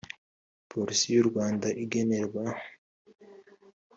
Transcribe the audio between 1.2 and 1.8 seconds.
u rwanda